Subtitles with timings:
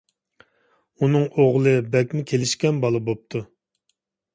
[1.03, 3.49] ئۇنىڭ ئوغلى بەكمۇ كېلىشكەن بالا بوپتۇ.